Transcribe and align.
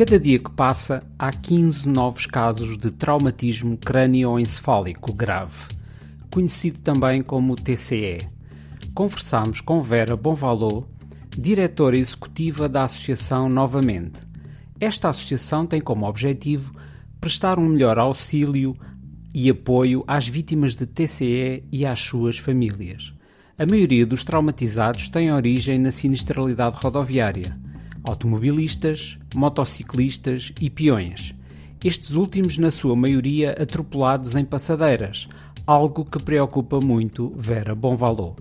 cada 0.00 0.18
dia 0.18 0.38
que 0.38 0.50
passa, 0.50 1.04
há 1.18 1.30
15 1.30 1.86
novos 1.86 2.24
casos 2.24 2.78
de 2.78 2.90
traumatismo 2.90 3.76
crânioencefálico 3.76 5.12
grave, 5.12 5.74
conhecido 6.30 6.80
também 6.80 7.20
como 7.20 7.54
TCE. 7.54 8.26
Conversamos 8.94 9.60
com 9.60 9.82
Vera 9.82 10.16
Bonvalot, 10.16 10.86
diretora 11.36 11.98
executiva 11.98 12.66
da 12.66 12.84
Associação 12.84 13.46
Novamente. 13.46 14.22
Esta 14.80 15.10
associação 15.10 15.66
tem 15.66 15.82
como 15.82 16.08
objetivo 16.08 16.74
prestar 17.20 17.58
um 17.58 17.68
melhor 17.68 17.98
auxílio 17.98 18.74
e 19.34 19.50
apoio 19.50 20.02
às 20.06 20.26
vítimas 20.26 20.74
de 20.74 20.86
TCE 20.86 21.62
e 21.70 21.84
às 21.84 22.00
suas 22.00 22.38
famílias. 22.38 23.12
A 23.58 23.66
maioria 23.66 24.06
dos 24.06 24.24
traumatizados 24.24 25.10
tem 25.10 25.30
origem 25.30 25.78
na 25.78 25.90
sinistralidade 25.90 26.76
rodoviária, 26.76 27.54
automobilistas, 28.04 29.18
motociclistas 29.34 30.52
e 30.60 30.68
peões. 30.70 31.34
Estes 31.84 32.10
últimos, 32.10 32.58
na 32.58 32.70
sua 32.70 32.94
maioria, 32.94 33.52
atropelados 33.52 34.36
em 34.36 34.44
passadeiras, 34.44 35.28
algo 35.66 36.04
que 36.04 36.22
preocupa 36.22 36.80
muito 36.80 37.32
Vera 37.36 37.74
Bonvalot. 37.74 38.36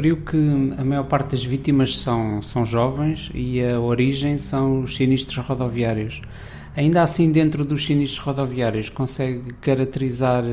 referiu 0.00 0.18
que 0.18 0.36
a 0.78 0.84
maior 0.84 1.04
parte 1.04 1.32
das 1.32 1.44
vítimas 1.44 1.98
são, 1.98 2.40
são 2.40 2.64
jovens 2.64 3.30
e 3.34 3.62
a 3.62 3.78
origem 3.78 4.38
são 4.38 4.82
os 4.82 4.96
sinistros 4.96 5.44
rodoviários. 5.44 6.22
Ainda 6.76 7.02
assim, 7.02 7.32
dentro 7.32 7.64
dos 7.64 7.84
sinistros 7.84 8.24
rodoviários, 8.24 8.88
consegue 8.88 9.52
caracterizar 9.54 10.44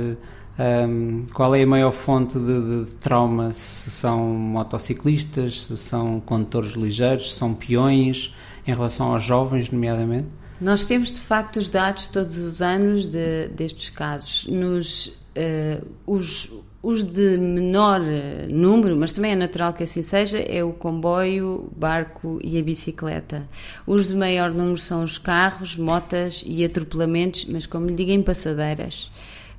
um, 0.59 1.25
qual 1.33 1.53
é 1.53 1.61
a 1.61 1.67
maior 1.67 1.91
fonte 1.91 2.37
de, 2.39 2.85
de, 2.85 2.95
trauma? 2.95 3.53
Se 3.53 3.91
são 3.91 4.19
motociclistas, 4.19 5.65
se 5.65 5.77
são 5.77 6.19
condutores 6.19 6.71
ligeiros, 6.71 7.31
se 7.31 7.39
são 7.39 7.53
peões, 7.53 8.35
em 8.65 8.73
relação 8.73 9.13
aos 9.13 9.23
jovens, 9.23 9.69
nomeadamente? 9.69 10.27
Nós 10.59 10.85
temos 10.85 11.11
de 11.11 11.19
facto 11.19 11.57
os 11.57 11.69
dados 11.69 12.07
todos 12.07 12.37
os 12.37 12.61
anos 12.61 13.07
de, 13.07 13.47
destes 13.49 13.89
casos. 13.89 14.47
Nos, 14.47 15.07
uh, 15.37 15.85
os, 16.07 16.51
os 16.87 17.05
de 17.05 17.37
menor 17.37 18.01
eh, 18.01 18.47
número, 18.49 18.95
mas 18.95 19.11
também 19.11 19.33
é 19.33 19.35
natural 19.35 19.73
que 19.73 19.83
assim 19.83 20.01
seja, 20.01 20.37
é 20.37 20.63
o 20.63 20.71
comboio, 20.71 21.69
barco 21.75 22.39
e 22.41 22.57
a 22.57 22.63
bicicleta. 22.63 23.45
Os 23.85 24.07
de 24.07 24.15
maior 24.15 24.51
número 24.51 24.77
são 24.77 25.03
os 25.03 25.17
carros, 25.17 25.75
motas 25.75 26.45
e 26.47 26.63
atropelamentos, 26.63 27.43
mas 27.43 27.65
como 27.65 27.87
lhe 27.87 27.93
digo, 27.93 28.11
em 28.11 28.23
passadeiras. 28.23 29.11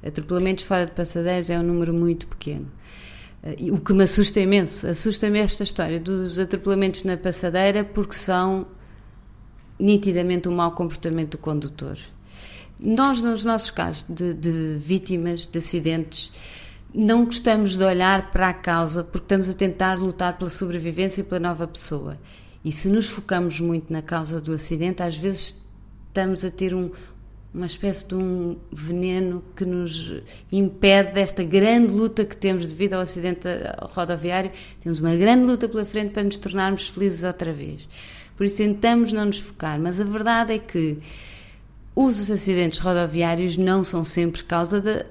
Atropelamentos 0.02 0.64
fora 0.64 0.86
de 0.86 0.92
passadeiras 0.92 1.50
é 1.50 1.58
um 1.58 1.62
número 1.62 1.92
muito 1.92 2.26
pequeno. 2.26 2.66
Eh, 3.42 3.72
o 3.72 3.78
que 3.78 3.92
me 3.92 4.04
assusta 4.04 4.40
imenso, 4.40 4.86
assusta-me 4.86 5.38
esta 5.38 5.64
história 5.64 6.00
dos 6.00 6.38
atropelamentos 6.38 7.04
na 7.04 7.18
passadeira 7.18 7.84
porque 7.84 8.14
são 8.14 8.66
nitidamente 9.78 10.48
um 10.48 10.56
mau 10.56 10.72
comportamento 10.72 11.32
do 11.32 11.38
condutor. 11.38 11.98
Nós, 12.80 13.22
nos 13.22 13.44
nossos 13.44 13.70
casos 13.70 14.06
de, 14.08 14.32
de 14.32 14.76
vítimas 14.78 15.46
de 15.46 15.58
acidentes, 15.58 16.32
não 16.94 17.24
gostamos 17.24 17.76
de 17.76 17.84
olhar 17.84 18.30
para 18.30 18.48
a 18.48 18.54
causa 18.54 19.04
porque 19.04 19.24
estamos 19.24 19.48
a 19.48 19.54
tentar 19.54 19.98
lutar 19.98 20.38
pela 20.38 20.50
sobrevivência 20.50 21.20
e 21.20 21.24
pela 21.24 21.40
nova 21.40 21.66
pessoa. 21.66 22.18
E 22.64 22.72
se 22.72 22.88
nos 22.88 23.08
focamos 23.08 23.60
muito 23.60 23.92
na 23.92 24.02
causa 24.02 24.40
do 24.40 24.52
acidente, 24.52 25.02
às 25.02 25.16
vezes 25.16 25.66
estamos 26.08 26.44
a 26.44 26.50
ter 26.50 26.74
um, 26.74 26.90
uma 27.52 27.66
espécie 27.66 28.06
de 28.06 28.14
um 28.14 28.56
veneno 28.72 29.44
que 29.54 29.64
nos 29.64 30.22
impede 30.50 31.12
desta 31.12 31.44
grande 31.44 31.92
luta 31.92 32.24
que 32.24 32.36
temos 32.36 32.66
devido 32.66 32.94
ao 32.94 33.00
acidente 33.00 33.46
rodoviário. 33.92 34.50
Temos 34.80 34.98
uma 34.98 35.14
grande 35.14 35.44
luta 35.44 35.68
pela 35.68 35.84
frente 35.84 36.12
para 36.12 36.24
nos 36.24 36.36
tornarmos 36.36 36.88
felizes 36.88 37.22
outra 37.22 37.52
vez. 37.52 37.88
Por 38.36 38.46
isso 38.46 38.56
tentamos 38.56 39.12
não 39.12 39.26
nos 39.26 39.38
focar, 39.38 39.78
mas 39.80 40.00
a 40.00 40.04
verdade 40.04 40.52
é 40.52 40.58
que 40.58 40.98
os 41.94 42.30
acidentes 42.30 42.78
rodoviários 42.78 43.56
não 43.56 43.82
são 43.82 44.04
sempre 44.04 44.44
causa 44.44 44.80
da 44.80 45.04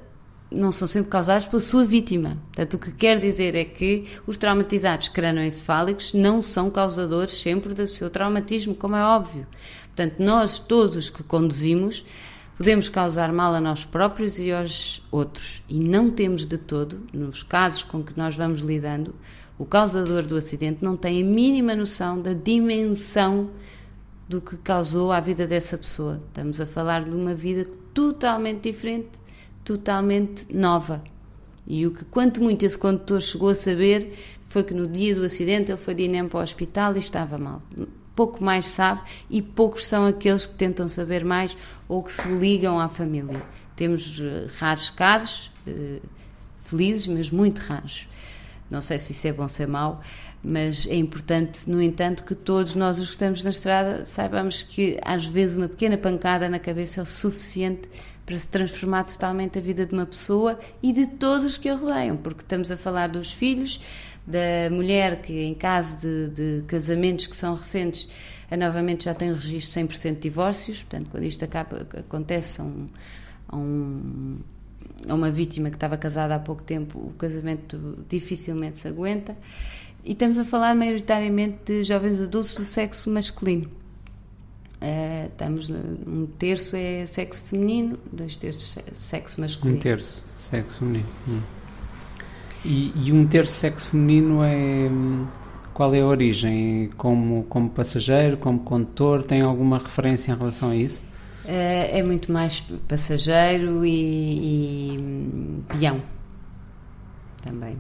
não 0.50 0.72
são 0.72 0.88
sempre 0.88 1.12
causados 1.12 1.48
pela 1.48 1.62
sua 1.62 1.86
vítima. 1.86 2.38
Portanto, 2.48 2.74
o 2.76 2.80
que 2.80 2.92
quer 2.92 3.20
dizer 3.20 3.56
é 3.56 3.66
que 3.66 4.06
os 4.26 4.38
traumatizados 4.38 5.10
cranoencefálicos 5.10 6.14
não 6.14 6.42
são 6.42 6.70
causadores 6.70 7.40
sempre 7.40 7.74
do 7.74 7.86
seu 7.86 8.10
traumatismo, 8.10 8.74
como 8.74 8.96
é 8.96 9.04
óbvio. 9.04 9.46
Portanto, 9.88 10.20
nós, 10.20 10.60
todos 10.60 10.96
os 10.96 11.10
que 11.10 11.24
conduzimos, 11.24 12.06
podemos 12.58 12.88
causar 12.88 13.32
mal 13.34 13.54
a 13.54 13.62
nós 13.62 13.84
próprios 13.84 14.40
e 14.40 14.52
aos 14.52 15.06
outros. 15.12 15.64
E 15.68 15.80
não 15.80 16.10
temos 16.10 16.46
de 16.46 16.58
todo, 16.58 17.02
nos 17.14 17.44
casos 17.44 17.84
com 17.84 18.02
que 18.02 18.18
nós 18.18 18.36
vamos 18.36 18.62
lidando, 18.62 19.14
o 19.60 19.66
causador 19.66 20.24
do 20.24 20.38
acidente 20.38 20.84
não 20.84 20.96
tem 20.96 21.22
a 21.22 21.26
mínima 21.26 21.76
noção 21.76 22.22
da 22.22 22.34
dimensão 22.34 23.50
do 24.30 24.40
que 24.40 24.56
causou 24.58 25.12
à 25.12 25.20
vida 25.20 25.48
dessa 25.48 25.78
pessoa. 25.78 26.22
Estamos 26.28 26.62
a 26.62 26.66
falar 26.66 27.04
de 27.04 27.12
uma 27.12 27.34
vida 27.34 27.66
totalmente 27.94 28.70
diferente 28.70 29.27
totalmente 29.68 30.56
nova. 30.56 31.04
E 31.68 31.86
o 31.86 31.92
que, 31.92 32.06
quanto 32.06 32.42
muito 32.42 32.66
esse 32.66 32.78
condutor 32.78 33.22
chegou 33.22 33.50
a 33.50 33.56
saber, 33.56 34.14
foi 34.44 34.64
que 34.64 34.74
no 34.74 34.88
dia 34.88 35.14
do 35.14 35.26
acidente 35.26 35.70
ele 35.70 35.78
foi 35.78 35.94
de 35.94 36.04
INEM 36.04 36.30
para 36.30 36.40
o 36.40 36.42
hospital 36.42 36.96
e 36.96 37.00
estava 37.00 37.38
mal. 37.38 37.62
Pouco 38.16 38.42
mais 38.42 38.68
sabe 38.68 39.02
e 39.30 39.42
poucos 39.42 39.86
são 39.86 40.06
aqueles 40.06 40.46
que 40.46 40.56
tentam 40.56 40.88
saber 40.88 41.26
mais 41.26 41.56
ou 41.90 42.02
que 42.02 42.14
se 42.14 42.26
ligam 42.30 42.80
à 42.80 42.88
família. 42.88 43.44
Temos 43.76 44.20
uh, 44.20 44.48
raros 44.58 44.90
casos, 44.90 45.52
uh, 45.68 46.02
felizes, 46.62 47.06
mas 47.06 47.30
muito 47.30 47.60
raros. 47.60 48.08
Não 48.70 48.82
sei 48.82 48.98
se 48.98 49.12
isso 49.12 49.28
é 49.28 49.34
bom 49.34 49.44
ou 49.44 49.50
se 49.50 49.64
é 49.64 49.68
mau, 49.68 50.02
mas 50.42 50.88
é 50.88 50.96
importante, 50.96 51.70
no 51.70 51.82
entanto, 51.82 52.24
que 52.24 52.34
todos 52.34 52.74
nós 52.74 53.00
os 53.00 53.08
que 53.08 53.12
estamos 53.12 53.44
na 53.44 53.50
estrada 53.50 54.06
saibamos 54.06 54.62
que 54.62 54.98
às 55.04 55.26
vezes 55.26 55.58
uma 55.58 55.68
pequena 55.68 55.98
pancada 55.98 56.48
na 56.48 56.58
cabeça 56.58 57.02
é 57.02 57.04
o 57.04 57.06
suficiente 57.06 57.90
para 58.28 58.38
se 58.38 58.50
transformar 58.50 59.06
totalmente 59.06 59.58
a 59.58 59.62
vida 59.62 59.86
de 59.86 59.94
uma 59.94 60.06
pessoa 60.06 60.60
e 60.84 60.92
de 60.92 61.08
todos 61.08 61.46
os 61.46 61.56
que 61.56 61.70
a 61.70 61.76
rodeiam, 61.76 62.18
porque 62.18 62.42
estamos 62.42 62.70
a 62.70 62.76
falar 62.76 63.08
dos 63.08 63.32
filhos, 63.32 63.80
da 64.28 64.70
mulher 64.70 65.22
que, 65.22 65.44
em 65.44 65.54
caso 65.54 65.98
de, 65.98 66.28
de 66.32 66.64
casamentos 66.68 67.26
que 67.26 67.36
são 67.38 67.56
recentes, 67.56 68.10
a 68.52 68.58
novamente 68.58 69.06
já 69.06 69.14
tem 69.14 69.32
o 69.32 69.34
registro 69.34 69.82
100% 69.82 70.16
de 70.16 70.20
divórcios, 70.20 70.80
portanto, 70.84 71.08
quando 71.10 71.24
isto 71.24 71.46
acaba, 71.46 71.88
acontece 71.98 72.60
a, 72.60 72.66
um, 72.66 72.88
a, 73.48 73.56
um, 73.56 74.38
a 75.08 75.14
uma 75.16 75.32
vítima 75.32 75.70
que 75.70 75.78
estava 75.78 75.96
casada 75.96 76.36
há 76.36 76.40
pouco 76.40 76.62
tempo, 76.64 77.00
o 77.00 77.14
casamento 77.18 77.98
dificilmente 78.10 78.80
se 78.80 78.90
aguenta. 78.90 79.38
E 80.04 80.12
estamos 80.12 80.38
a 80.38 80.44
falar 80.44 80.76
maioritariamente 80.76 81.60
de 81.66 81.84
jovens 81.86 82.20
adultos 82.20 82.56
do 82.56 82.66
sexo 82.66 83.10
masculino. 83.10 83.77
Uh, 84.80 85.26
estamos 85.28 85.72
um 85.72 86.28
terço 86.38 86.76
é 86.76 87.04
sexo 87.08 87.44
feminino, 87.46 87.98
dois 88.12 88.38
terços 88.38 88.78
sexo 88.94 89.42
masculino. 89.42 89.78
Um 89.78 89.82
terço 89.82 90.24
sexo 90.38 90.80
feminino. 90.80 91.08
Hum. 91.28 91.42
E, 92.64 92.94
e, 92.96 93.12
um 93.12 93.26
terço 93.26 93.54
sexo 93.54 93.88
feminino 93.90 94.44
é 94.44 94.88
qual 95.74 95.96
é 95.96 96.02
a 96.02 96.06
origem? 96.06 96.92
Como 96.96 97.44
como 97.46 97.70
passageiro, 97.72 98.38
como 98.38 98.60
condutor? 98.60 99.24
Tem 99.24 99.42
alguma 99.42 99.80
referência 99.80 100.32
em 100.32 100.38
relação 100.38 100.70
a 100.70 100.76
isso? 100.76 101.04
Uh, 101.46 101.48
é 101.50 102.04
muito 102.04 102.32
mais 102.32 102.62
passageiro 102.88 103.84
e, 103.84 104.94
e 104.94 104.98
hum, 105.02 105.64
peão 105.70 106.02
também 107.42 107.78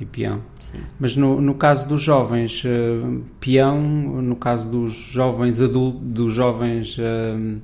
e 0.00 0.06
peão. 0.06 0.40
Sim. 0.58 0.80
Mas 0.98 1.16
no, 1.16 1.40
no 1.40 1.54
caso 1.54 1.86
dos 1.86 2.00
jovens, 2.00 2.64
uh, 2.64 3.22
peão, 3.38 3.78
no 3.78 4.34
caso 4.34 4.68
dos 4.68 4.94
jovens 4.94 5.60
adultos, 5.60 6.00
dos 6.02 6.32
jovens 6.32 6.96
uh, 6.96 7.60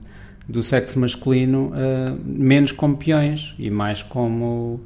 do 0.46 0.62
sexo 0.62 1.00
masculino, 1.00 1.72
uh, 1.72 2.20
menos 2.24 2.72
como 2.72 2.96
peões 2.96 3.54
e 3.58 3.70
mais 3.70 4.02
como 4.02 4.80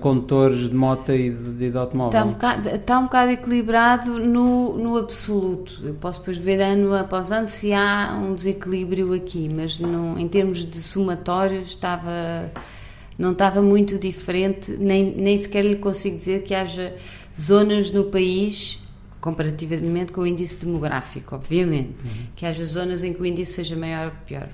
condutores 0.00 0.68
de 0.68 0.74
moto 0.76 1.10
e 1.10 1.30
de, 1.30 1.68
de 1.68 1.76
automóvel. 1.76 2.10
Está 2.10 2.24
um, 2.24 2.30
bocado, 2.30 2.68
está 2.68 2.98
um 3.00 3.02
bocado 3.06 3.32
equilibrado 3.32 4.20
no, 4.20 4.78
no 4.78 4.96
absoluto. 4.96 5.80
Eu 5.82 5.94
posso 5.94 6.20
depois 6.20 6.38
ver 6.38 6.62
ano 6.62 6.94
após 6.94 7.32
ano 7.32 7.48
se 7.48 7.72
há 7.72 8.16
um 8.16 8.36
desequilíbrio 8.36 9.12
aqui, 9.12 9.48
mas 9.52 9.80
no, 9.80 10.16
em 10.16 10.28
termos 10.28 10.64
de 10.64 10.80
somatório 10.80 11.62
estava 11.62 12.52
não 13.18 13.32
estava 13.32 13.62
muito 13.62 13.98
diferente, 13.98 14.72
nem, 14.72 15.14
nem 15.14 15.36
sequer 15.38 15.64
lhe 15.64 15.76
consigo 15.76 16.16
dizer 16.16 16.42
que 16.42 16.54
haja 16.54 16.94
zonas 17.38 17.90
no 17.90 18.04
país, 18.04 18.82
comparativamente 19.20 20.12
com 20.12 20.22
o 20.22 20.26
índice 20.26 20.58
demográfico, 20.58 21.34
obviamente, 21.34 21.94
uhum. 22.04 22.26
que 22.36 22.44
haja 22.44 22.64
zonas 22.64 23.02
em 23.02 23.12
que 23.12 23.22
o 23.22 23.26
índice 23.26 23.52
seja 23.52 23.76
maior 23.76 24.06
ou 24.06 24.12
pior. 24.26 24.48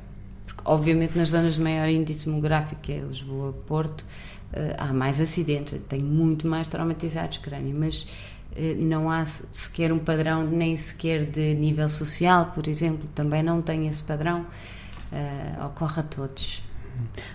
Porque, 0.46 0.62
obviamente, 0.64 1.16
nas 1.16 1.30
zonas 1.30 1.54
de 1.54 1.60
maior 1.60 1.88
índice 1.88 2.26
demográfico, 2.26 2.80
que 2.80 2.92
é 2.92 2.98
Lisboa, 2.98 3.52
Porto, 3.66 4.02
uh, 4.02 4.74
há 4.78 4.92
mais 4.92 5.20
acidentes, 5.20 5.80
tem 5.88 6.00
muito 6.00 6.46
mais 6.46 6.68
traumatizados 6.68 7.38
crânio, 7.38 7.74
mas 7.78 8.02
uh, 8.02 8.76
não 8.78 9.10
há 9.10 9.24
sequer 9.24 9.92
um 9.92 9.98
padrão, 9.98 10.46
nem 10.46 10.76
sequer 10.76 11.24
de 11.24 11.54
nível 11.54 11.88
social, 11.88 12.52
por 12.54 12.68
exemplo, 12.68 13.08
também 13.14 13.42
não 13.42 13.60
tem 13.60 13.88
esse 13.88 14.02
padrão, 14.02 14.46
uh, 15.12 15.66
ocorre 15.66 16.00
a 16.00 16.04
todos. 16.04 16.62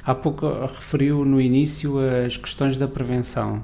Há 0.03 0.15
pouco 0.15 0.47
referiu 0.65 1.25
no 1.25 1.39
início 1.39 1.97
as 1.99 2.37
questões 2.37 2.77
da 2.77 2.87
prevenção. 2.87 3.63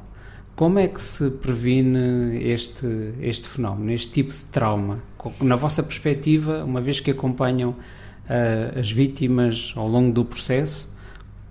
como 0.61 0.77
é 0.77 0.87
que 0.87 1.01
se 1.01 1.31
previne 1.31 2.37
este, 2.43 2.85
este 3.19 3.47
fenómeno, 3.47 3.91
este 3.91 4.11
tipo 4.11 4.31
de 4.31 4.45
trauma? 4.45 4.99
Na 5.41 5.55
vossa 5.55 5.81
perspectiva, 5.81 6.63
uma 6.63 6.79
vez 6.79 6.99
que 6.99 7.09
acompanham 7.09 7.71
uh, 7.71 8.79
as 8.79 8.91
vítimas 8.91 9.73
ao 9.75 9.87
longo 9.87 10.11
do 10.11 10.23
processo, 10.23 10.87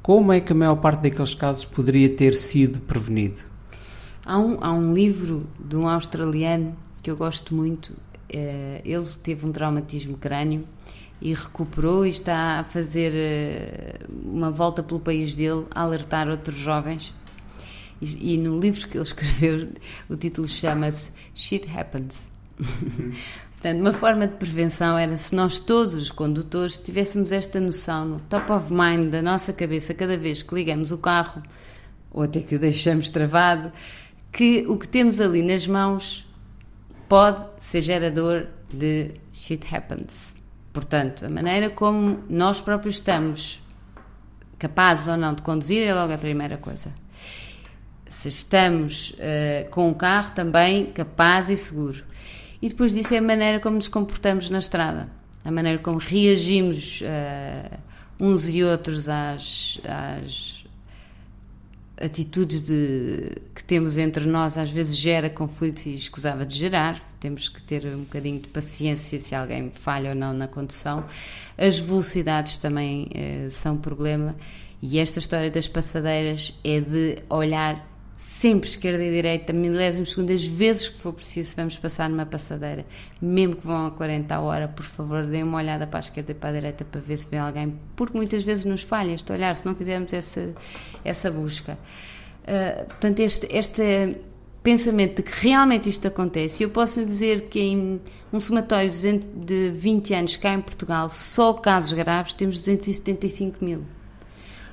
como 0.01 0.33
é 0.33 0.41
que 0.41 0.53
a 0.53 0.55
maior 0.55 0.77
parte 0.77 1.03
daqueles 1.03 1.35
casos 1.35 1.65
poderia 1.65 2.09
ter 2.09 2.37
sido 2.37 2.79
prevenido? 2.81 3.41
Há 4.25 4.39
um, 4.39 4.59
há 4.61 4.73
um 4.73 4.95
livro 4.95 5.45
de 5.59 5.77
um 5.77 5.89
australiano 5.89 6.77
que 7.03 7.11
eu 7.11 7.17
gosto 7.17 7.53
muito. 7.53 7.89
Uh, 8.33 8.81
ele 8.85 9.07
teve 9.25 9.45
um 9.45 9.51
traumatismo 9.51 10.17
crânio 10.17 10.65
e 11.21 11.35
recuperou 11.35 12.07
e 12.07 12.11
está 12.11 12.61
a 12.61 12.65
fazer 12.65 13.13
uh, 13.13 14.13
uma 14.25 14.51
volta 14.51 14.83
pelo 14.83 15.01
país 15.01 15.35
dele, 15.35 15.67
a 15.71 15.83
alertar 15.83 16.29
outros 16.29 16.57
jovens. 16.57 17.15
E, 18.01 18.35
e 18.35 18.39
no 18.39 18.59
livro 18.59 18.89
que 18.89 18.97
ele 18.97 19.03
escreveu, 19.05 19.69
o 20.09 20.17
título 20.17 20.49
chama-se 20.49 21.13
Shit 21.35 21.69
Happens. 21.77 22.27
Uhum. 22.59 23.13
Portanto, 23.61 23.81
uma 23.83 23.93
forma 23.93 24.27
de 24.27 24.37
prevenção 24.37 24.97
era 24.97 25.15
se 25.19 25.35
nós 25.35 25.61
todos 25.61 25.95
os 25.95 26.11
condutores 26.11 26.79
tivéssemos 26.79 27.31
esta 27.31 27.61
noção 27.61 28.07
no 28.07 28.21
top 28.21 28.51
of 28.53 28.73
mind 28.73 29.11
da 29.11 29.21
nossa 29.21 29.53
cabeça 29.53 29.93
cada 29.93 30.17
vez 30.17 30.43
que 30.43 30.55
ligamos 30.55 30.91
o 30.93 30.97
carro 30.97 31.43
ou 32.11 32.23
até 32.23 32.41
que 32.41 32.55
o 32.55 32.59
deixamos 32.59 33.11
travado, 33.11 33.71
que 34.33 34.65
o 34.67 34.79
que 34.79 34.89
temos 34.89 35.21
ali 35.21 35.43
nas 35.43 35.67
mãos 35.67 36.27
pode 37.07 37.45
ser 37.59 37.83
gerador 37.83 38.47
de 38.73 39.11
shit 39.31 39.63
happens. 39.75 40.40
Portanto, 40.73 41.27
a 41.27 41.29
maneira 41.29 41.71
como 41.71 42.23
nós 42.29 42.61
próprios 42.61 42.97
estamos 42.97 43.61
capazes 44.59 45.09
ou 45.09 45.17
não 45.17 45.35
de 45.35 45.43
conduzir 45.43 45.83
é 45.83 45.93
logo 45.95 46.13
a 46.13 46.19
primeira 46.19 46.57
coisa. 46.57 46.93
Se 48.09 48.29
estamos 48.29 49.11
uh, 49.11 49.69
com 49.71 49.91
o 49.91 49.95
carro 49.95 50.33
também 50.33 50.87
capaz 50.87 51.49
e 51.49 51.57
seguro 51.57 52.05
e 52.61 52.69
depois 52.69 52.93
disso 52.93 53.15
é 53.15 53.19
a 53.19 53.23
maneira 53.23 53.59
como 53.59 53.77
nos 53.77 53.89
comportamos 53.89 54.51
na 54.51 54.59
estrada, 54.59 55.09
a 55.45 55.51
maneira 55.51 55.79
como 55.79 55.99
reagimos 55.99 57.01
uh, 57.01 57.79
uns 58.21 58.49
e 58.49 58.63
outros 58.63 59.09
às, 59.09 59.81
às 59.85 60.60
atitudes 62.01 62.63
de, 62.63 63.37
que 63.55 63.63
temos 63.63 63.99
entre 63.99 64.27
nós, 64.27 64.57
às 64.57 64.71
vezes 64.71 64.97
gera 64.97 65.29
conflitos 65.29 65.87
e 65.87 65.95
escusava 65.95 66.47
de 66.47 66.57
gerar. 66.57 67.01
Temos 67.21 67.49
que 67.49 67.63
ter 67.63 67.87
um 67.87 68.01
bocadinho 68.01 68.41
de 68.41 68.49
paciência 68.49 69.19
se 69.19 69.35
alguém 69.35 69.71
falha 69.75 70.11
ou 70.11 70.17
não 70.17 70.33
na 70.33 70.49
condução. 70.49 71.05
As 71.59 71.79
velocidades 71.79 72.57
também 72.57 73.09
uh, 73.09 73.51
são 73.51 73.77
problema. 73.77 74.35
E 74.83 74.99
esta 74.99 75.19
história 75.19 75.51
das 75.51 75.69
passadeiras 75.69 76.55
é 76.65 76.81
de 76.81 77.19
olhar 77.29 77.87
sempre 78.41 78.71
esquerda 78.71 79.05
e 79.05 79.11
direita, 79.11 79.53
milésimos 79.53 80.13
segundos, 80.13 80.37
as 80.37 80.47
vezes 80.47 80.89
que 80.89 80.97
for 80.97 81.13
preciso, 81.13 81.55
vamos 81.55 81.77
passar 81.77 82.09
numa 82.09 82.25
passadeira, 82.25 82.87
mesmo 83.21 83.55
que 83.57 83.67
vão 83.67 83.85
a 83.85 83.91
40 83.91 84.35
a 84.35 84.41
hora, 84.41 84.67
por 84.67 84.87
favor, 84.87 85.27
deem 85.27 85.43
uma 85.43 85.59
olhada 85.59 85.87
para 85.87 85.99
a 85.99 86.01
esquerda 86.01 86.33
e 86.33 86.35
para 86.35 86.49
a 86.49 86.53
direita 86.55 86.83
para 86.83 87.03
ver 87.03 87.19
se 87.19 87.29
vê 87.29 87.37
alguém, 87.37 87.79
porque 87.95 88.17
muitas 88.17 88.43
vezes 88.43 88.65
nos 88.65 88.81
falha 88.81 89.13
este 89.13 89.31
olhar, 89.31 89.55
se 89.57 89.67
não 89.67 89.75
fizermos 89.75 90.15
essa, 90.15 90.55
essa 91.05 91.31
busca. 91.31 91.79
Uh, 92.45 92.87
portanto, 92.87 93.21
este, 93.21 93.47
este 93.51 94.17
pensamento 94.63 95.17
de 95.17 95.31
que 95.31 95.47
realmente 95.47 95.91
isto 95.91 96.09
acontece, 96.09 96.63
eu 96.63 96.71
posso 96.71 96.99
lhe 96.99 97.05
dizer 97.05 97.43
que 97.43 97.61
em 97.61 98.01
um 98.33 98.41
somatório 98.41 98.91
de 98.91 99.69
20 99.69 100.15
anos 100.15 100.37
cá 100.37 100.55
em 100.55 100.63
Portugal, 100.63 101.11
só 101.11 101.53
casos 101.53 101.93
graves, 101.93 102.33
temos 102.33 102.57
275 102.57 103.63
mil. 103.63 103.85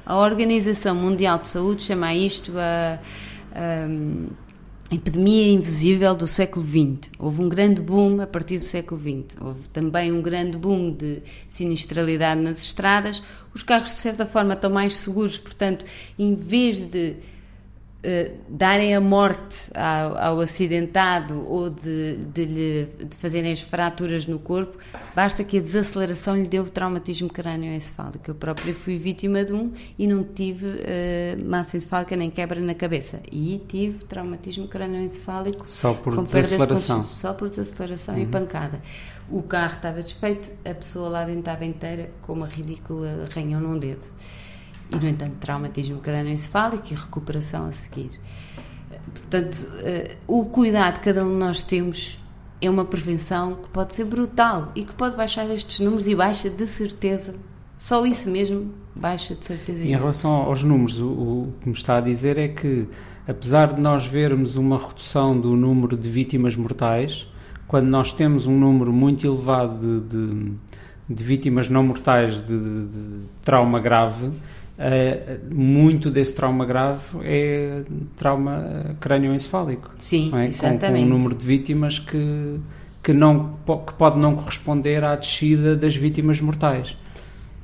A 0.05 0.15
Organização 0.15 0.95
Mundial 0.95 1.37
de 1.37 1.49
Saúde 1.49 1.83
chama 1.83 2.15
isto 2.15 2.53
a 2.57 2.97
um, 3.57 4.27
epidemia 4.92 5.51
invisível 5.51 6.15
do 6.15 6.27
século 6.27 6.65
XX. 6.65 7.12
Houve 7.19 7.42
um 7.42 7.50
grande 7.50 7.81
boom 7.81 8.21
a 8.21 8.27
partir 8.27 8.57
do 8.57 8.63
século 8.63 9.00
XX. 9.00 9.38
Houve 9.42 9.68
também 9.69 10.12
um 10.12 10.21
grande 10.21 10.57
boom 10.57 10.94
de 10.94 11.21
sinistralidade 11.50 12.39
nas 12.39 12.63
estradas. 12.63 13.21
Os 13.54 13.63
carros, 13.63 13.92
de 13.92 13.98
certa 13.98 14.25
forma, 14.25 14.54
estão 14.54 14.69
mais 14.69 14.95
seguros, 14.95 15.38
portanto, 15.38 15.86
em 16.18 16.33
vez 16.33 16.86
de 16.86 17.15
eh, 18.09 18.31
darem 18.48 18.95
a 18.95 19.01
morte 19.01 19.69
ao, 19.75 20.18
ao 20.18 20.39
acidentado 20.39 21.45
ou 21.45 21.69
de, 21.69 22.15
de, 22.15 22.45
lhe, 22.45 22.88
de 23.04 23.18
fazerem 23.18 23.51
as 23.51 23.59
fraturas 23.59 24.25
no 24.25 24.39
corpo, 24.39 24.77
basta 25.13 25.44
que 25.44 25.57
a 25.57 25.62
desaceleração 25.62 26.38
lhe 26.38 26.48
dê 26.48 26.57
o 26.57 26.63
traumatismo 26.63 27.27
crânioencefálico. 27.27 28.31
Eu 28.31 28.36
própria 28.36 28.74
fui 28.74 28.95
vítima 28.95 29.44
de 29.44 29.51
um 29.51 29.74
e 30.00 30.07
não 30.07 30.24
tive 30.24 30.68
uh, 30.68 31.45
massa 31.45 31.75
encefálica 31.75 32.15
nem 32.15 32.31
quebra 32.31 32.62
na 32.62 32.74
cabeça. 32.74 33.19
E 33.30 33.62
tive 33.68 34.06
traumatismo 34.06 34.69
crânioencefálico 34.69 35.69
só 35.69 35.94
por 35.94 36.24
desaceleração. 36.24 37.00
De 37.00 37.07
só 37.07 37.33
por 37.33 37.50
desaceleração 37.50 38.15
uhum. 38.15 38.21
e 38.21 38.25
pancada. 38.25 38.81
O 39.30 39.44
carro 39.44 39.75
estava 39.75 40.01
desfeito, 40.01 40.50
a 40.63 40.74
pessoa 40.74 41.10
lá 41.10 41.25
dentro 41.25 41.42
estava 41.42 41.65
inteira 41.65 42.10
com 42.21 42.31
uma 42.31 42.48
ridícula 42.48 43.27
arranhão 43.30 43.60
num 43.60 43.77
dedo 43.77 44.06
e, 44.92 44.95
no 44.95 45.07
entanto, 45.07 45.36
traumatismo 45.39 45.98
crânioencefálico 45.98 46.88
e 46.92 46.95
recuperação 46.95 47.68
a 47.68 47.72
seguir. 47.72 48.12
Portanto, 49.13 49.56
uh, 49.56 50.16
o 50.28 50.45
cuidado 50.45 51.00
que 51.00 51.06
cada 51.06 51.24
um 51.25 51.30
de 51.30 51.36
nós 51.36 51.62
temos 51.62 52.18
é 52.62 52.69
uma 52.69 52.86
prevenção 52.86 53.56
que 53.56 53.69
pode 53.69 53.95
ser 53.95 54.06
brutal 54.06 54.72
e 54.75 54.84
que 54.84 54.94
pode 54.94 55.16
baixar 55.16 55.50
estes 55.51 55.80
números 55.80 56.07
e 56.07 56.16
baixa 56.16 56.50
de 56.50 56.66
certeza. 56.66 57.36
Só 57.78 58.06
isso 58.06 58.30
mesmo 58.30 58.74
baixa 58.95 59.36
de 59.36 59.45
certeza. 59.45 59.84
Em 59.84 59.95
relação 59.95 60.31
aos 60.31 60.63
números, 60.63 61.00
o, 61.00 61.07
o 61.07 61.54
que 61.62 61.69
me 61.69 61.75
está 61.75 61.98
a 61.98 62.01
dizer 62.01 62.38
é 62.38 62.48
que, 62.48 62.88
apesar 63.28 63.74
de 63.74 63.81
nós 63.81 64.06
vermos 64.07 64.56
uma 64.56 64.78
redução 64.78 65.39
do 65.39 65.56
número 65.56 65.95
de 65.95 66.10
vítimas 66.10 66.56
mortais, 66.56 67.28
quando 67.68 67.88
nós 67.88 68.13
temos 68.13 68.48
um 68.48 68.57
número 68.57 68.92
muito 68.92 69.28
elevado 69.28 70.01
de, 70.01 70.07
de, 70.07 70.51
de 71.07 71.24
vítimas 71.24 71.69
não 71.69 71.84
mortais 71.84 72.44
de, 72.44 72.57
de 72.57 73.25
trauma 73.44 73.80
grave, 73.80 74.31
Uh, 74.77 75.56
muito 75.56 76.12
desse 76.12 76.35
trauma 76.35 76.63
grave 76.63 77.01
é 77.24 77.83
trauma 78.15 78.95
crânioencefálico. 79.00 79.91
Sim, 79.97 80.31
é? 80.35 80.45
exatamente. 80.45 81.03
Com, 81.03 81.09
com, 81.09 81.15
um 81.15 81.18
número 81.18 81.35
de 81.35 81.45
vítimas 81.45 81.97
que, 81.97 82.59
que, 83.01 83.12
não, 83.12 83.57
que 83.85 83.94
pode 83.95 84.19
não 84.19 84.35
corresponder 84.35 85.03
à 85.03 85.15
descida 85.15 85.75
das 85.75 85.95
vítimas 85.95 86.39
mortais. 86.39 86.95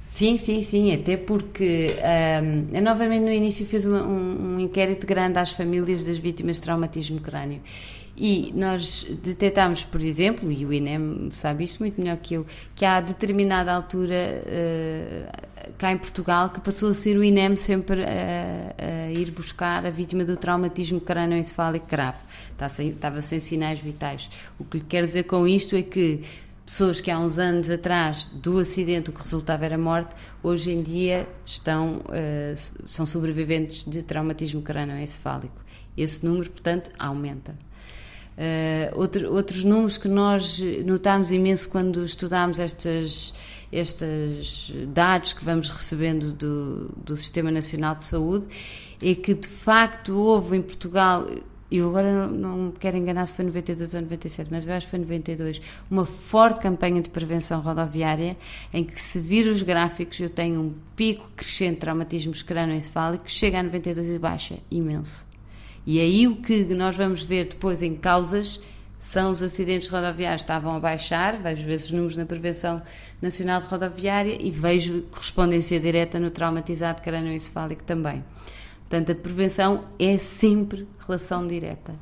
Sim, 0.07 0.37
sim, 0.37 0.61
sim, 0.61 0.93
até 0.93 1.17
porque 1.17 1.87
um, 2.43 2.75
eu 2.75 2.81
novamente 2.83 3.21
no 3.23 3.31
início 3.31 3.65
fiz 3.65 3.85
um, 3.85 3.95
um, 3.95 4.55
um 4.55 4.59
inquérito 4.59 5.07
grande 5.07 5.39
às 5.39 5.51
famílias 5.51 6.03
das 6.03 6.17
vítimas 6.19 6.57
de 6.57 6.63
traumatismo 6.63 7.19
crânio 7.19 7.61
e 8.15 8.53
nós 8.55 9.07
detectámos, 9.23 9.83
por 9.83 9.99
exemplo, 9.99 10.51
e 10.51 10.65
o 10.65 10.71
INEM 10.71 11.29
sabe 11.31 11.63
isto 11.63 11.79
muito 11.79 11.99
melhor 11.99 12.17
que 12.17 12.35
eu, 12.35 12.45
que 12.75 12.85
há 12.85 13.01
determinada 13.01 13.73
altura 13.73 14.43
uh, 14.45 15.42
cá 15.83 15.91
em 15.91 15.97
Portugal 15.97 16.49
que 16.49 16.61
passou 16.61 16.91
a 16.91 16.93
ser 16.93 17.17
o 17.17 17.23
INEM 17.23 17.57
sempre 17.57 18.05
a, 18.05 19.07
a 19.07 19.11
ir 19.11 19.31
buscar 19.31 19.85
a 19.85 19.89
vítima 19.89 20.23
do 20.23 20.37
traumatismo 20.37 21.01
crânioencefálico 21.01 21.85
grave. 21.85 22.19
Estava 22.79 23.19
sem 23.19 23.41
sinais 23.41 23.81
vitais. 23.81 24.29
O 24.57 24.63
que 24.63 24.77
lhe 24.77 24.83
quero 24.85 25.05
dizer 25.05 25.23
com 25.23 25.45
isto 25.45 25.75
é 25.75 25.81
que 25.81 26.21
pessoas 26.65 27.01
que 27.01 27.11
há 27.11 27.19
uns 27.19 27.37
anos 27.37 27.69
atrás 27.69 28.27
do 28.27 28.59
acidente 28.59 29.09
o 29.09 29.13
que 29.13 29.19
resultava 29.19 29.65
era 29.65 29.77
morte, 29.77 30.15
hoje 30.41 30.71
em 30.71 30.81
dia 30.81 31.27
estão, 31.45 31.97
uh, 31.97 32.87
são 32.87 33.05
sobreviventes 33.05 33.83
de 33.83 34.03
traumatismo 34.03 34.61
crânioencefálico. 34.61 35.61
Esse 35.97 36.25
número, 36.25 36.49
portanto, 36.49 36.91
aumenta. 36.97 37.57
Uh, 38.37 38.99
outro, 38.99 39.31
outros 39.31 39.63
números 39.63 39.97
que 39.97 40.07
nós 40.07 40.59
notámos 40.85 41.31
imenso 41.31 41.69
quando 41.69 42.03
estudámos 42.03 42.57
estas, 42.57 43.33
estes 43.71 44.73
dados 44.87 45.33
que 45.33 45.45
vamos 45.45 45.69
recebendo 45.69 46.31
do, 46.31 46.89
do 46.97 47.15
Sistema 47.15 47.51
Nacional 47.51 47.95
de 47.95 48.05
Saúde 48.05 48.47
é 49.01 49.13
que 49.13 49.35
de 49.35 49.47
facto 49.47 50.17
houve 50.17 50.57
em 50.57 50.61
Portugal 50.61 51.27
eu 51.75 51.89
agora 51.89 52.27
não, 52.27 52.29
não 52.67 52.71
quero 52.71 52.97
enganar 52.97 53.25
se 53.25 53.33
foi 53.33 53.45
92 53.45 53.95
ou 53.95 54.01
97, 54.01 54.47
mas 54.51 54.67
eu 54.67 54.73
acho 54.73 54.85
que 54.85 54.91
foi 54.91 54.99
92, 54.99 55.59
uma 55.89 56.05
forte 56.05 56.59
campanha 56.59 57.01
de 57.01 57.09
prevenção 57.09 57.61
rodoviária 57.61 58.37
em 58.71 58.83
que 58.83 59.01
se 59.01 59.19
vir 59.19 59.47
os 59.47 59.63
gráficos 59.63 60.19
eu 60.19 60.29
tenho 60.29 60.61
um 60.61 60.73
pico 60.95 61.27
crescente 61.35 61.73
de 61.73 61.79
traumatismos 61.79 62.43
crânioencefálicos 62.43 63.25
que 63.25 63.39
chega 63.39 63.59
a 63.59 63.63
92 63.63 64.07
e 64.07 64.19
baixa, 64.19 64.59
imenso. 64.69 65.25
E 65.85 65.99
aí 65.99 66.27
o 66.27 66.37
que 66.37 66.63
nós 66.73 66.95
vamos 66.95 67.23
ver 67.23 67.45
depois 67.45 67.81
em 67.81 67.95
causas 67.95 68.59
são 68.97 69.31
os 69.31 69.43
acidentes 69.43 69.89
rodoviários 69.89 70.43
estavam 70.43 70.73
a 70.77 70.79
baixar, 70.79 71.37
vejo 71.37 71.69
esses 71.69 71.91
números 71.91 72.15
na 72.15 72.25
Prevenção 72.25 72.81
Nacional 73.21 73.59
de 73.59 73.67
Rodoviária 73.67 74.37
e 74.41 74.49
vejo 74.49 75.01
correspondência 75.11 75.77
direta 75.77 76.21
no 76.21 76.31
traumatizado 76.31 77.01
crânioencefálico 77.01 77.83
também. 77.83 78.23
Portanto, 78.79 79.11
a 79.11 79.15
prevenção 79.15 79.85
é 79.99 80.17
sempre 80.17 80.87
relação 81.05 81.45
direta 81.45 81.93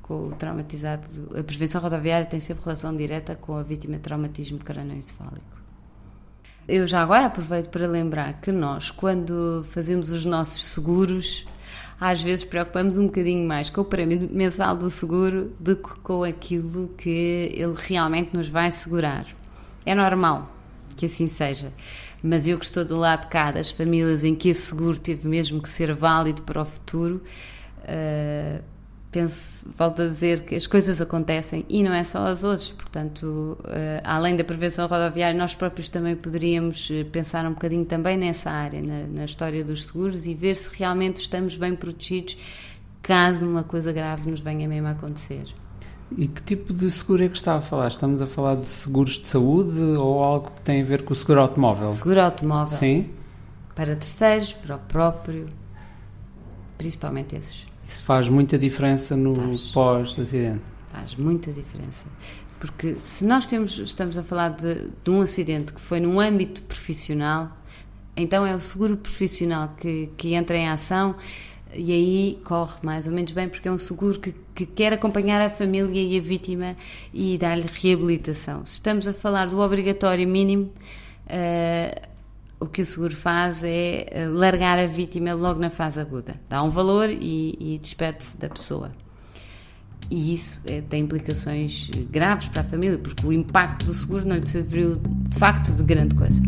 com 0.00 0.28
o 0.28 0.32
traumatizado. 0.32 1.06
A 1.38 1.42
prevenção 1.42 1.80
rodoviária 1.82 2.24
tem 2.24 2.40
sempre 2.40 2.64
relação 2.64 2.96
direta 2.96 3.34
com 3.34 3.54
a 3.54 3.62
vítima 3.62 3.96
de 3.96 4.02
traumatismo 4.02 4.58
crânioencefálico. 4.58 5.55
Eu 6.68 6.84
já 6.86 7.00
agora 7.00 7.26
aproveito 7.26 7.68
para 7.68 7.86
lembrar 7.86 8.40
que 8.40 8.50
nós, 8.50 8.90
quando 8.90 9.64
fazemos 9.68 10.10
os 10.10 10.24
nossos 10.24 10.66
seguros, 10.66 11.46
às 12.00 12.20
vezes 12.20 12.44
preocupamos 12.44 12.98
um 12.98 13.06
bocadinho 13.06 13.46
mais 13.46 13.70
com 13.70 13.82
o 13.82 13.84
prémio 13.84 14.28
mensal 14.32 14.76
do 14.76 14.90
seguro 14.90 15.52
do 15.60 15.76
que 15.76 15.90
com 16.00 16.24
aquilo 16.24 16.88
que 16.88 17.52
ele 17.54 17.74
realmente 17.76 18.36
nos 18.36 18.48
vai 18.48 18.70
segurar. 18.72 19.26
É 19.84 19.94
normal 19.94 20.50
que 20.96 21.06
assim 21.06 21.28
seja, 21.28 21.72
mas 22.20 22.48
eu 22.48 22.58
que 22.58 22.64
estou 22.64 22.84
do 22.84 22.96
lado 22.96 23.22
de 23.22 23.26
cá 23.28 23.52
das 23.52 23.70
famílias 23.70 24.24
em 24.24 24.34
que 24.34 24.48
esse 24.48 24.62
seguro 24.62 24.98
teve 24.98 25.28
mesmo 25.28 25.62
que 25.62 25.68
ser 25.68 25.94
válido 25.94 26.42
para 26.42 26.62
o 26.62 26.64
futuro. 26.64 27.22
Uh, 27.82 28.60
penso, 29.16 29.66
volto 29.78 30.02
a 30.02 30.08
dizer 30.08 30.42
que 30.42 30.54
as 30.54 30.66
coisas 30.66 31.00
acontecem 31.00 31.64
e 31.70 31.82
não 31.82 31.92
é 31.92 32.04
só 32.04 32.26
as 32.26 32.44
outras, 32.44 32.68
portanto, 32.68 33.56
uh, 33.60 34.00
além 34.04 34.36
da 34.36 34.44
prevenção 34.44 34.86
rodoviária, 34.86 35.36
nós 35.38 35.54
próprios 35.54 35.88
também 35.88 36.14
poderíamos 36.14 36.90
eh, 36.92 37.02
pensar 37.04 37.46
um 37.46 37.54
bocadinho 37.54 37.86
também 37.86 38.18
nessa 38.18 38.50
área, 38.50 38.82
na, 38.82 39.06
na, 39.06 39.24
história 39.24 39.64
dos 39.64 39.86
seguros 39.86 40.26
e 40.26 40.34
ver 40.34 40.54
se 40.54 40.68
realmente 40.76 41.22
estamos 41.22 41.56
bem 41.56 41.74
protegidos 41.74 42.36
caso 43.02 43.48
uma 43.48 43.64
coisa 43.64 43.90
grave 43.90 44.30
nos 44.30 44.40
venha 44.40 44.68
mesmo 44.68 44.88
a 44.88 44.90
acontecer. 44.90 45.46
E 46.16 46.28
que 46.28 46.42
tipo 46.42 46.74
de 46.74 46.90
seguro 46.90 47.24
é 47.24 47.28
que 47.28 47.36
está 47.36 47.54
a 47.54 47.60
falar? 47.62 47.88
Estamos 47.88 48.20
a 48.20 48.26
falar 48.26 48.56
de 48.56 48.68
seguros 48.68 49.18
de 49.18 49.28
saúde 49.28 49.78
ou 49.80 50.22
algo 50.22 50.50
que 50.50 50.60
tem 50.60 50.82
a 50.82 50.84
ver 50.84 51.04
com 51.04 51.14
o 51.14 51.16
seguro 51.16 51.40
automóvel? 51.40 51.90
Seguro 51.90 52.20
automóvel. 52.20 52.76
Sim. 52.76 53.08
Para 53.74 53.96
terceiros, 53.96 54.52
para 54.52 54.76
o 54.76 54.78
próprio, 54.78 55.48
principalmente 56.76 57.34
esses. 57.34 57.65
Isso 57.86 58.02
faz 58.02 58.28
muita 58.28 58.58
diferença 58.58 59.16
no 59.16 59.56
pós-acidente? 59.72 60.62
Faz 60.92 61.14
muita 61.14 61.52
diferença. 61.52 62.06
Porque 62.58 62.96
se 62.98 63.24
nós 63.24 63.46
temos, 63.46 63.78
estamos 63.78 64.18
a 64.18 64.24
falar 64.24 64.48
de, 64.50 64.88
de, 65.04 65.10
um 65.10 65.20
acidente 65.20 65.72
que 65.72 65.80
foi 65.80 66.00
num 66.00 66.18
âmbito 66.18 66.62
profissional, 66.62 67.56
então 68.16 68.44
é 68.44 68.54
o 68.54 68.60
seguro 68.60 68.96
profissional 68.96 69.74
que, 69.78 70.10
que 70.16 70.34
entra 70.34 70.56
em 70.56 70.68
ação 70.68 71.14
e 71.72 71.92
aí 71.92 72.38
corre 72.42 72.78
mais 72.82 73.06
ou 73.06 73.12
menos 73.12 73.30
bem, 73.32 73.48
porque 73.48 73.68
é 73.68 73.72
um 73.72 73.78
seguro 73.78 74.18
que, 74.18 74.34
que 74.54 74.66
quer 74.66 74.92
acompanhar 74.92 75.40
a 75.40 75.50
família 75.50 76.00
e 76.00 76.18
a 76.18 76.20
vítima 76.20 76.76
e 77.12 77.38
dar-lhe 77.38 77.66
reabilitação. 77.66 78.64
Se 78.64 78.74
estamos 78.74 79.06
a 79.06 79.12
falar 79.12 79.48
do 79.48 79.60
obrigatório 79.60 80.26
mínimo, 80.26 80.72
uh, 81.26 82.08
o 82.58 82.66
que 82.66 82.82
o 82.82 82.86
seguro 82.86 83.14
faz 83.14 83.62
é 83.62 84.06
eh, 84.10 84.28
largar 84.28 84.78
a 84.78 84.86
vítima 84.86 85.34
logo 85.34 85.60
na 85.60 85.70
fase 85.70 86.00
aguda. 86.00 86.40
Dá 86.48 86.62
um 86.62 86.70
valor 86.70 87.10
e, 87.10 87.56
e 87.60 87.78
despede-se 87.78 88.38
da 88.38 88.48
pessoa. 88.48 88.92
E 90.10 90.34
isso 90.34 90.62
é, 90.64 90.80
tem 90.80 91.02
implicações 91.02 91.90
graves 92.10 92.48
para 92.48 92.62
a 92.62 92.64
família, 92.64 92.98
porque 92.98 93.26
o 93.26 93.32
impacto 93.32 93.86
do 93.86 93.92
seguro 93.92 94.26
não 94.26 94.36
lhe 94.36 94.48
serviu 94.48 94.96
de 95.28 95.38
facto 95.38 95.74
de 95.74 95.82
grande 95.82 96.14
coisa. 96.14 96.40